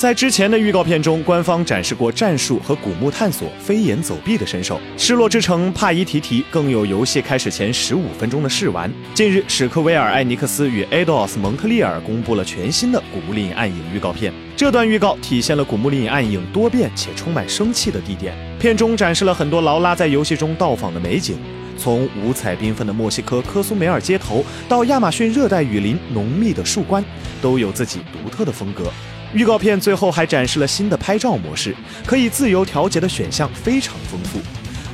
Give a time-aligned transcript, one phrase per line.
[0.00, 4.80] 在之前的预告片中，官方展示过战术和古墓探索、飞檐走壁的身手。
[4.96, 8.90] 失落之城帕伊提提更有游戏开始前十五分钟的试玩。
[9.12, 14.32] 近日，史克威尔艾尼克斯与 Eidos 蒙特利尔公布了全新的《古墓丽影：暗影》预告片。
[14.56, 18.34] 这段预告体现了《古墓丽影：暗影》多变且充满生气的地点。
[18.58, 21.36] 片中展示了很多劳拉在游戏中到访的美景，
[21.76, 27.04] 从五彩缤纷的墨西哥科苏梅尔街头到亚马逊热带雨林浓密的树冠，
[27.42, 28.90] 都有自己独特的风格。
[29.32, 34.40] 预告片最后还展示了新的拍照模式，可以自由调节的选项非常丰富。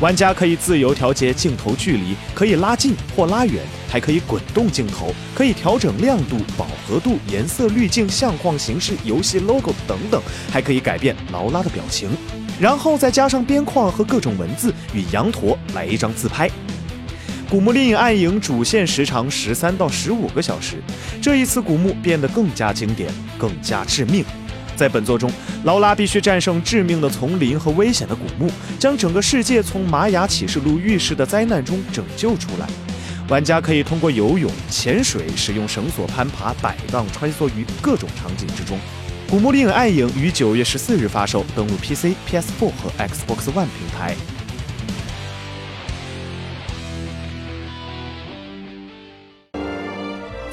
[0.00, 10.20] 玩家可以自由调节镜头距离，可以拉近或拉远，还可以滚动镜头，可以调整亮度、饱和度、颜色、滤镜、相框形式、游戏 logo 等等，
[10.50, 12.10] 还可以改变劳拉的表情，
[12.58, 16.50] 然后再加上边框和各种文字，与羊驼来一张自拍。
[17.50, 20.82] 古墓丽影：暗影主线时长十三到十五个小时，
[21.22, 23.08] 这一次古墓变得更加经典，
[23.38, 24.24] 更加致命。
[24.74, 25.30] 在本作中，
[25.62, 32.66] 劳拉必须战胜致命的丛林和危险的古墓，将整个世界从玛雅启示录预示的灾难中拯救出来。
[33.28, 38.76] 玩家可以通过游泳、潜水、使用绳索攀爬、摆荡，穿梭于各种场景之中。
[39.30, 44.16] 古墓丽影：暗影于九月十四日发售，登陆 PC、PS4 和 Xbox One 平台。